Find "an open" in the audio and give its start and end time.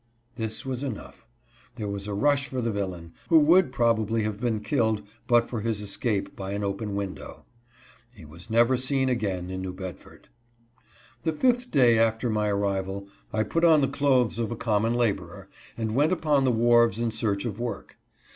6.53-6.95